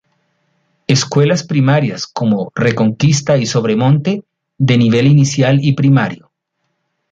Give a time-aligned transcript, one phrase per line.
[0.87, 4.23] Escuelas primarias como Reconquista y Sobremonte
[4.57, 6.31] de nivel inicial y primario.